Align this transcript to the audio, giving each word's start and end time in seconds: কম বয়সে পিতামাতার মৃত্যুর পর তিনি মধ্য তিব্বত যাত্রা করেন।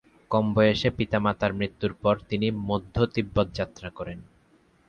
কম 0.31 0.45
বয়সে 0.53 0.89
পিতামাতার 0.97 1.51
মৃত্যুর 1.53 1.93
পর 1.93 2.15
তিনি 2.29 2.47
মধ্য 2.69 2.95
তিব্বত 3.05 3.47
যাত্রা 3.53 3.89
করেন। 3.89 4.19